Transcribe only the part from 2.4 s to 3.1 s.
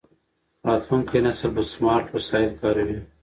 کاروي.